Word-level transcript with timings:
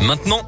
maintenant. 0.00 0.40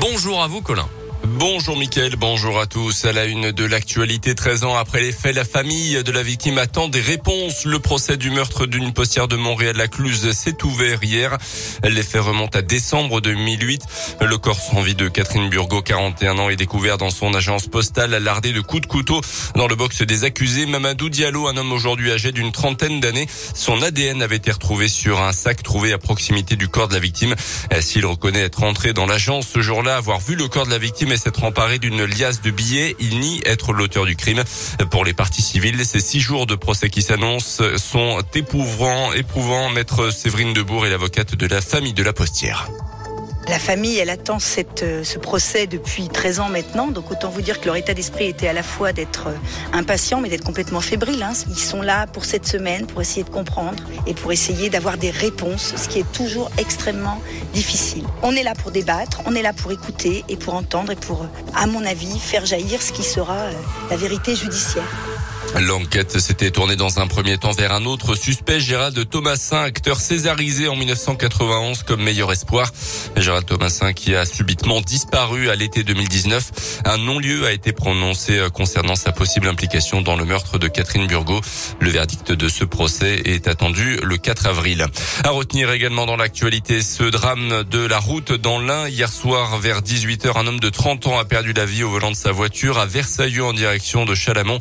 Bonjour 0.00 0.42
à 0.42 0.46
vous 0.46 0.62
Colin. 0.62 0.86
Bonjour 1.26 1.78
Mickaël, 1.78 2.16
bonjour 2.16 2.60
à 2.60 2.66
tous. 2.66 3.06
À 3.06 3.12
la 3.14 3.24
une 3.24 3.50
de 3.50 3.64
l'actualité, 3.64 4.34
13 4.34 4.64
ans 4.64 4.76
après 4.76 5.00
les 5.00 5.10
faits, 5.10 5.34
la 5.34 5.46
famille 5.46 6.04
de 6.04 6.12
la 6.12 6.22
victime 6.22 6.58
attend 6.58 6.88
des 6.88 7.00
réponses. 7.00 7.64
Le 7.64 7.78
procès 7.78 8.18
du 8.18 8.28
meurtre 8.28 8.66
d'une 8.66 8.92
postière 8.92 9.26
de 9.26 9.36
Montréal-la-Cluse 9.36 10.32
s'est 10.32 10.62
ouvert 10.64 11.02
hier. 11.02 11.38
Les 11.82 12.02
faits 12.02 12.20
remontent 12.20 12.58
à 12.58 12.60
décembre 12.60 13.22
2008. 13.22 13.82
Le 14.20 14.36
corps 14.36 14.60
sans 14.60 14.82
vie 14.82 14.94
de 14.94 15.08
Catherine 15.08 15.48
Burgot, 15.48 15.80
41 15.80 16.38
ans, 16.38 16.50
est 16.50 16.56
découvert 16.56 16.98
dans 16.98 17.08
son 17.08 17.32
agence 17.32 17.68
postale 17.68 18.10
lardé 18.10 18.52
de 18.52 18.60
coups 18.60 18.82
de 18.82 18.86
couteau 18.86 19.22
dans 19.54 19.66
le 19.66 19.76
box 19.76 20.02
des 20.02 20.24
accusés. 20.24 20.66
Mamadou 20.66 21.08
Diallo, 21.08 21.48
un 21.48 21.56
homme 21.56 21.72
aujourd'hui 21.72 22.12
âgé 22.12 22.32
d'une 22.32 22.52
trentaine 22.52 23.00
d'années, 23.00 23.28
son 23.54 23.80
ADN 23.80 24.20
avait 24.20 24.36
été 24.36 24.52
retrouvé 24.52 24.88
sur 24.88 25.22
un 25.22 25.32
sac 25.32 25.62
trouvé 25.62 25.94
à 25.94 25.98
proximité 25.98 26.56
du 26.56 26.68
corps 26.68 26.88
de 26.88 26.94
la 26.94 27.00
victime. 27.00 27.34
S'il 27.80 28.04
reconnaît 28.04 28.42
être 28.42 28.62
entré 28.62 28.92
dans 28.92 29.06
l'agence 29.06 29.48
ce 29.48 29.62
jour-là, 29.62 29.96
avoir 29.96 30.20
vu 30.20 30.34
le 30.34 30.48
corps 30.48 30.66
de 30.66 30.70
la 30.70 30.78
victime 30.78 31.13
s'être 31.16 31.44
emparé 31.44 31.78
d'une 31.78 32.04
liasse 32.04 32.40
de 32.42 32.50
billets. 32.50 32.96
Il 33.00 33.20
nie 33.20 33.40
être 33.44 33.72
l'auteur 33.72 34.06
du 34.06 34.16
crime. 34.16 34.42
Pour 34.90 35.04
les 35.04 35.14
parties 35.14 35.42
civiles, 35.42 35.84
ces 35.84 36.00
six 36.00 36.20
jours 36.20 36.46
de 36.46 36.54
procès 36.54 36.90
qui 36.90 37.02
s'annoncent 37.02 37.62
sont 37.76 38.22
éprouvants, 38.34 39.12
éprouvants. 39.12 39.70
Maître 39.70 40.10
Séverine 40.10 40.52
Debourg 40.52 40.86
est 40.86 40.90
l'avocate 40.90 41.34
de 41.34 41.46
la 41.46 41.60
famille 41.60 41.94
de 41.94 42.02
la 42.02 42.12
postière. 42.12 42.68
La 43.46 43.58
famille, 43.58 43.98
elle 43.98 44.08
attend 44.08 44.38
euh, 44.82 45.04
ce 45.04 45.18
procès 45.18 45.66
depuis 45.66 46.08
13 46.08 46.40
ans 46.40 46.48
maintenant, 46.48 46.86
donc 46.86 47.10
autant 47.10 47.28
vous 47.28 47.42
dire 47.42 47.60
que 47.60 47.66
leur 47.66 47.76
état 47.76 47.92
d'esprit 47.92 48.26
était 48.26 48.48
à 48.48 48.54
la 48.54 48.62
fois 48.62 48.94
d'être 48.94 49.26
euh, 49.26 49.36
impatient, 49.74 50.20
mais 50.22 50.30
d'être 50.30 50.44
complètement 50.44 50.80
fébrile. 50.80 51.22
Hein. 51.22 51.32
Ils 51.48 51.58
sont 51.58 51.82
là 51.82 52.06
pour 52.06 52.24
cette 52.24 52.46
semaine, 52.46 52.86
pour 52.86 53.02
essayer 53.02 53.22
de 53.22 53.28
comprendre 53.28 53.84
et 54.06 54.14
pour 54.14 54.32
essayer 54.32 54.70
d'avoir 54.70 54.96
des 54.96 55.10
réponses, 55.10 55.74
ce 55.76 55.88
qui 55.88 55.98
est 55.98 56.12
toujours 56.12 56.50
extrêmement 56.56 57.20
difficile. 57.52 58.04
On 58.22 58.32
est 58.32 58.42
là 58.44 58.54
pour 58.54 58.70
débattre, 58.70 59.20
on 59.26 59.34
est 59.34 59.42
là 59.42 59.52
pour 59.52 59.72
écouter 59.72 60.24
et 60.30 60.36
pour 60.36 60.54
entendre 60.54 60.92
et 60.92 60.96
pour, 60.96 61.26
à 61.54 61.66
mon 61.66 61.84
avis, 61.84 62.18
faire 62.18 62.46
jaillir 62.46 62.80
ce 62.80 62.92
qui 62.92 63.02
sera 63.02 63.36
euh, 63.36 63.52
la 63.90 63.96
vérité 63.96 64.34
judiciaire. 64.34 64.84
L'enquête 65.60 66.18
s'était 66.18 66.50
tournée 66.50 66.76
dans 66.76 66.98
un 66.98 67.06
premier 67.06 67.38
temps 67.38 67.52
vers 67.52 67.72
un 67.72 67.84
autre 67.84 68.14
suspect, 68.14 68.60
Gérald 68.60 69.08
Thomasin, 69.08 69.62
acteur 69.62 70.00
césarisé 70.00 70.68
en 70.68 70.76
1991 70.76 71.84
comme 71.84 72.02
meilleur 72.02 72.32
espoir. 72.32 72.70
Gérald 73.16 73.46
Thomasin 73.46 73.92
qui 73.92 74.16
a 74.16 74.24
subitement 74.24 74.80
disparu 74.80 75.50
à 75.50 75.54
l'été 75.54 75.84
2019. 75.84 76.82
Un 76.84 76.98
non-lieu 76.98 77.46
a 77.46 77.52
été 77.52 77.72
prononcé 77.72 78.40
concernant 78.52 78.96
sa 78.96 79.12
possible 79.12 79.46
implication 79.46 80.02
dans 80.02 80.16
le 80.16 80.24
meurtre 80.24 80.58
de 80.58 80.66
Catherine 80.66 81.06
Burgot. 81.06 81.40
Le 81.80 81.90
verdict 81.90 82.32
de 82.32 82.48
ce 82.48 82.64
procès 82.64 83.22
est 83.24 83.46
attendu 83.46 83.98
le 84.02 84.16
4 84.16 84.46
avril. 84.46 84.86
À 85.22 85.30
retenir 85.30 85.70
également 85.70 86.06
dans 86.06 86.16
l'actualité 86.16 86.82
ce 86.82 87.04
drame 87.04 87.64
de 87.70 87.86
la 87.86 87.98
route 87.98 88.32
dans 88.32 88.58
l'Ain. 88.58 88.88
Hier 88.88 89.12
soir 89.12 89.58
vers 89.58 89.82
18h, 89.82 90.36
un 90.36 90.46
homme 90.46 90.60
de 90.60 90.70
30 90.70 91.06
ans 91.06 91.18
a 91.18 91.24
perdu 91.24 91.52
la 91.52 91.66
vie 91.66 91.84
au 91.84 91.90
volant 91.90 92.10
de 92.10 92.16
sa 92.16 92.32
voiture 92.32 92.78
à 92.78 92.86
Versailles 92.86 93.40
en 93.40 93.52
direction 93.52 94.04
de 94.04 94.14
Chalamont 94.14 94.58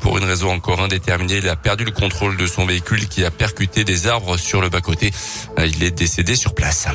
pour 0.00 0.17
une 0.18 0.24
raison 0.24 0.50
encore 0.50 0.80
indéterminée. 0.80 1.38
Il 1.38 1.48
a 1.48 1.56
perdu 1.56 1.84
le 1.84 1.90
contrôle 1.90 2.36
de 2.36 2.46
son 2.46 2.66
véhicule 2.66 3.08
qui 3.08 3.24
a 3.24 3.30
percuté 3.30 3.84
des 3.84 4.06
arbres 4.06 4.36
sur 4.36 4.60
le 4.60 4.68
bas-côté. 4.68 5.12
Il 5.58 5.82
est 5.82 5.90
décédé 5.90 6.34
sur 6.34 6.54
place. 6.54 6.88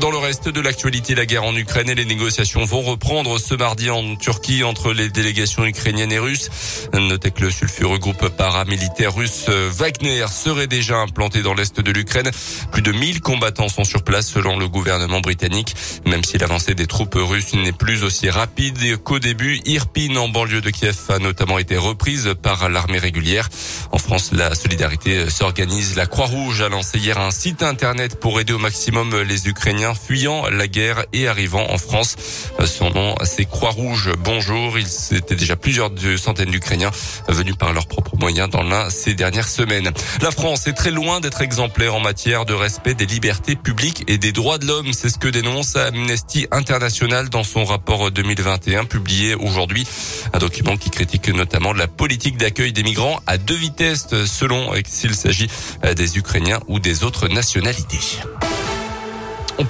Dans 0.00 0.10
le 0.10 0.16
reste 0.16 0.48
de 0.48 0.60
l'actualité, 0.60 1.14
la 1.14 1.26
guerre 1.26 1.44
en 1.44 1.54
Ukraine 1.54 1.90
et 1.90 1.94
les 1.94 2.06
négociations 2.06 2.64
vont 2.64 2.80
reprendre 2.80 3.38
ce 3.38 3.54
mardi 3.54 3.90
en 3.90 4.16
Turquie 4.16 4.64
entre 4.64 4.92
les 4.92 5.10
délégations 5.10 5.66
ukrainiennes 5.66 6.12
et 6.12 6.18
russes. 6.18 6.88
Notez 6.94 7.30
que 7.30 7.42
le 7.42 7.50
sulfureux 7.50 7.98
groupe 7.98 8.28
paramilitaire 8.28 9.14
russe 9.14 9.48
Wagner 9.48 10.24
serait 10.28 10.66
déjà 10.66 10.96
implanté 10.96 11.42
dans 11.42 11.52
l'est 11.52 11.78
de 11.78 11.92
l'Ukraine. 11.92 12.30
Plus 12.72 12.80
de 12.80 12.90
1000 12.90 13.20
combattants 13.20 13.68
sont 13.68 13.84
sur 13.84 14.02
place 14.02 14.28
selon 14.28 14.58
le 14.58 14.66
gouvernement 14.66 15.20
britannique. 15.20 15.74
Même 16.06 16.24
si 16.24 16.38
l'avancée 16.38 16.74
des 16.74 16.86
troupes 16.86 17.18
russes 17.18 17.52
n'est 17.52 17.72
plus 17.72 18.02
aussi 18.02 18.30
rapide 18.30 18.96
qu'au 19.02 19.18
début, 19.18 19.60
Irpin 19.66 20.16
en 20.16 20.28
banlieue 20.28 20.62
de 20.62 20.70
Kiev 20.70 20.96
a 21.10 21.18
notamment 21.18 21.58
été 21.58 21.76
reprise 21.76 22.34
par 22.40 22.70
l'armée 22.70 22.98
régulière. 22.98 23.50
En 23.90 23.98
France, 23.98 24.30
la 24.32 24.54
solidarité 24.54 25.28
s'organise. 25.28 25.96
La 25.96 26.06
Croix-Rouge 26.06 26.62
a 26.62 26.70
lancé 26.70 26.98
hier 26.98 27.18
un 27.18 27.30
site 27.30 27.62
internet 27.62 28.18
pour 28.18 28.40
aider 28.40 28.54
au 28.54 28.58
maximum 28.58 29.20
les 29.22 29.48
Ukrainiens 29.48 29.81
fuyant 29.94 30.48
la 30.48 30.68
guerre 30.68 31.04
et 31.12 31.26
arrivant 31.26 31.66
en 31.70 31.78
France. 31.78 32.16
Son 32.64 32.90
nom, 32.90 33.14
c'est 33.24 33.44
Croix-Rouge. 33.44 34.12
Bonjour. 34.18 34.78
Il 34.78 34.86
c'était 34.86 35.34
déjà 35.34 35.56
plusieurs 35.56 35.90
centaines 36.16 36.50
d'Ukrainiens 36.50 36.90
venus 37.28 37.56
par 37.56 37.72
leurs 37.72 37.86
propres 37.86 38.16
moyens 38.16 38.48
dans 38.48 38.62
l'un 38.62 38.88
ces 38.90 39.14
dernières 39.14 39.48
semaines. 39.48 39.90
La 40.20 40.30
France 40.30 40.66
est 40.66 40.72
très 40.72 40.90
loin 40.90 41.20
d'être 41.20 41.40
exemplaire 41.40 41.94
en 41.94 42.00
matière 42.00 42.44
de 42.44 42.54
respect 42.54 42.94
des 42.94 43.06
libertés 43.06 43.56
publiques 43.56 44.04
et 44.06 44.18
des 44.18 44.32
droits 44.32 44.58
de 44.58 44.66
l'homme. 44.66 44.92
C'est 44.92 45.08
ce 45.08 45.18
que 45.18 45.28
dénonce 45.28 45.76
Amnesty 45.76 46.46
International 46.52 47.28
dans 47.28 47.44
son 47.44 47.64
rapport 47.64 48.10
2021 48.10 48.84
publié 48.84 49.34
aujourd'hui. 49.34 49.86
Un 50.32 50.38
document 50.38 50.76
qui 50.76 50.90
critique 50.90 51.28
notamment 51.28 51.72
la 51.72 51.88
politique 51.88 52.36
d'accueil 52.36 52.72
des 52.72 52.84
migrants 52.84 53.20
à 53.26 53.38
deux 53.38 53.56
vitesses 53.56 54.06
selon 54.26 54.70
s'il 54.86 55.14
s'agit 55.14 55.48
des 55.96 56.18
Ukrainiens 56.18 56.60
ou 56.68 56.78
des 56.78 57.04
autres 57.04 57.28
nationalités. 57.28 58.00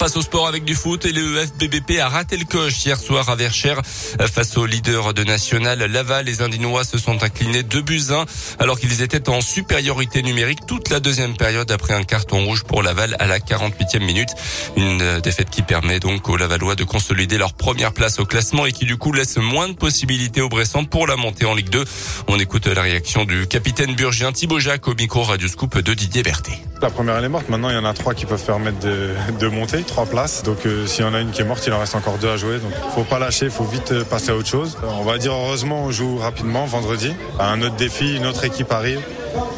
Passe 0.03 0.17
au 0.17 0.21
sport 0.21 0.49
avec 0.49 0.65
du 0.65 0.75
foot 0.75 1.05
et 1.05 1.13
le 1.13 1.45
FBBP 1.45 1.97
a 2.01 2.09
raté 2.09 2.35
le 2.35 2.43
coche 2.43 2.85
hier 2.85 2.99
soir 2.99 3.29
à 3.29 3.37
Verchères 3.37 3.79
face 3.85 4.57
au 4.57 4.65
leader 4.65 5.13
de 5.13 5.23
National 5.23 5.79
Laval. 5.79 6.25
Les 6.25 6.41
Indinois 6.41 6.83
se 6.83 6.97
sont 6.97 7.23
inclinés 7.23 7.63
2 7.63 7.81
buts 7.81 8.01
1 8.09 8.25
alors 8.59 8.77
qu'ils 8.77 9.01
étaient 9.01 9.29
en 9.29 9.39
supériorité 9.39 10.21
numérique 10.21 10.65
toute 10.67 10.89
la 10.89 10.99
deuxième 10.99 11.37
période 11.37 11.71
après 11.71 11.93
un 11.93 12.03
carton 12.03 12.43
rouge 12.43 12.65
pour 12.65 12.83
Laval 12.83 13.15
à 13.19 13.27
la 13.27 13.39
48e 13.39 14.03
minute. 14.03 14.27
Une 14.75 15.21
défaite 15.21 15.49
qui 15.49 15.61
permet 15.61 16.01
donc 16.01 16.27
aux 16.27 16.35
Lavallois 16.35 16.75
de 16.75 16.83
consolider 16.83 17.37
leur 17.37 17.53
première 17.53 17.93
place 17.93 18.19
au 18.19 18.25
classement 18.25 18.65
et 18.65 18.73
qui 18.73 18.83
du 18.83 18.97
coup 18.97 19.13
laisse 19.13 19.37
moins 19.37 19.69
de 19.69 19.73
possibilités 19.73 20.41
aux 20.41 20.49
Bressans 20.49 20.83
pour 20.83 21.07
la 21.07 21.15
montée 21.15 21.45
en 21.45 21.55
Ligue 21.55 21.69
2. 21.69 21.85
On 22.27 22.37
écoute 22.39 22.67
la 22.67 22.81
réaction 22.81 23.23
du 23.23 23.47
capitaine 23.47 23.95
burgien 23.95 24.33
Thibaut 24.33 24.59
Jacques 24.59 24.89
au 24.89 24.95
micro 24.95 25.23
Radio 25.23 25.47
Scoop 25.47 25.77
de 25.77 25.93
Didier 25.93 26.23
Berthet. 26.23 26.59
La 26.81 26.89
première 26.89 27.15
elle 27.15 27.23
est 27.23 27.29
morte, 27.29 27.47
maintenant 27.47 27.69
il 27.69 27.75
y 27.75 27.79
en 27.79 27.85
a 27.85 27.93
trois 27.93 28.13
qui 28.13 28.25
peuvent 28.25 28.43
permettre 28.43 28.79
de 28.81 29.47
monter 29.47 29.83
trois 29.93 30.05
places. 30.07 30.41
Donc 30.41 30.65
euh, 30.65 30.87
s'il 30.87 31.05
y 31.05 31.07
en 31.07 31.13
a 31.13 31.19
une 31.19 31.29
qui 31.29 31.41
est 31.41 31.45
morte, 31.45 31.63
il 31.67 31.73
en 31.73 31.79
reste 31.79 31.95
encore 31.95 32.17
deux 32.17 32.29
à 32.29 32.35
jouer. 32.35 32.57
Donc 32.57 32.71
faut 32.95 33.03
pas 33.03 33.19
lâcher, 33.19 33.49
faut 33.49 33.63
vite 33.63 33.91
euh, 33.91 34.03
passer 34.03 34.31
à 34.31 34.35
autre 34.35 34.47
chose. 34.47 34.75
Euh, 34.83 34.87
on 34.99 35.03
va 35.03 35.19
dire 35.19 35.33
heureusement 35.33 35.83
on 35.83 35.91
joue 35.91 36.17
rapidement 36.17 36.65
vendredi. 36.65 37.13
Un 37.39 37.61
autre 37.61 37.75
défi, 37.75 38.17
une 38.17 38.25
autre 38.25 38.43
équipe 38.43 38.71
arrive. 38.71 39.01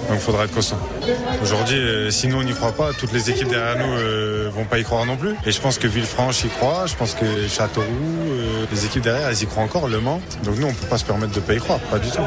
Donc 0.09 0.19
faudra 0.19 0.43
être 0.43 0.53
constant. 0.53 0.77
Aujourd'hui, 1.41 1.77
si 2.11 2.27
nous 2.27 2.37
on 2.37 2.43
n'y 2.43 2.53
croit 2.53 2.73
pas, 2.73 2.91
toutes 2.93 3.11
les 3.11 3.29
équipes 3.29 3.49
derrière 3.49 3.77
nous 3.77 4.44
vont 4.55 4.65
pas 4.65 4.79
y 4.79 4.83
croire 4.83 5.05
non 5.05 5.17
plus. 5.17 5.35
Et 5.45 5.51
je 5.51 5.61
pense 5.61 5.77
que 5.77 5.87
Villefranche 5.87 6.43
y 6.43 6.49
croit, 6.49 6.85
je 6.87 6.95
pense 6.95 7.13
que 7.13 7.25
Châteauroux, 7.47 7.87
euh, 7.89 8.65
les 8.71 8.85
équipes 8.85 9.03
derrière, 9.03 9.29
elles 9.29 9.43
y 9.43 9.45
croient 9.45 9.63
encore, 9.63 9.87
Le 9.87 9.99
Mans. 9.99 10.21
Donc 10.43 10.57
nous, 10.57 10.67
on 10.67 10.73
peut 10.73 10.87
pas 10.87 10.97
se 10.97 11.05
permettre 11.05 11.33
de 11.33 11.39
pas 11.39 11.53
y 11.53 11.59
croire, 11.59 11.79
pas 11.79 11.99
du 11.99 12.09
tout. 12.09 12.21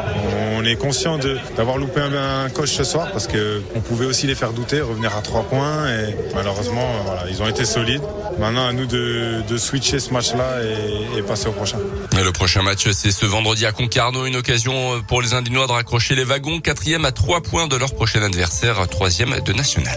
On 0.57 0.65
est 0.65 0.77
conscient 0.77 1.19
d'avoir 1.57 1.79
loupé 1.79 2.01
un, 2.01 2.45
un, 2.45 2.49
coach 2.51 2.71
ce 2.71 2.85
soir 2.85 3.11
parce 3.13 3.27
que 3.27 3.63
on 3.75 3.81
pouvait 3.81 4.07
aussi 4.07 4.27
les 4.27 4.35
faire 4.35 4.53
douter, 4.53 4.81
revenir 4.81 5.17
à 5.17 5.23
trois 5.23 5.43
points. 5.43 5.89
Et 5.89 6.15
malheureusement, 6.35 6.89
ils 7.29 7.43
ont 7.43 7.49
été 7.49 7.65
solides. 7.65 8.03
Maintenant, 8.39 8.69
à 8.69 8.73
nous 8.73 8.87
de, 8.87 9.57
switcher 9.57 9.99
ce 9.99 10.13
match-là 10.13 10.61
et, 11.17 11.23
passer 11.23 11.49
au 11.49 11.53
prochain. 11.53 11.79
Le 12.13 12.31
prochain 12.33 12.63
match, 12.63 12.89
c'est 12.93 13.11
ce 13.11 13.27
vendredi 13.27 13.67
à 13.67 13.73
Concarneau. 13.73 14.27
Une 14.27 14.37
occasion 14.37 15.03
pour 15.07 15.21
les 15.23 15.35
Indinois 15.35 15.67
de 15.67 15.73
raccrocher 15.73 16.15
les 16.15 16.25
wagons. 16.25 16.61
Quatrième 16.61 17.05
à 17.05 17.13
trois 17.13 17.41
points 17.41 17.67
de 17.67 17.77
leur 17.77 17.95
prochain 17.95 18.23
adversaire, 18.23 18.87
troisième 18.89 19.41
de 19.41 19.53
national. 19.53 19.97